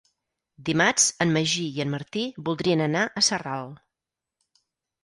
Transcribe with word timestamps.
Dimarts 0.69 1.05
en 1.25 1.33
Magí 1.35 1.67
i 1.81 1.83
en 1.85 1.93
Martí 1.97 2.25
voldrien 2.49 2.83
anar 2.89 3.05
a 3.07 3.25
Sarral. 3.31 3.73